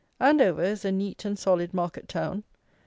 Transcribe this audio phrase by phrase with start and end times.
[0.19, 2.43] Andover is a neat and solid market town.